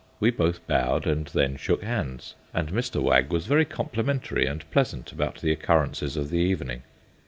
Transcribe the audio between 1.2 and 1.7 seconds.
then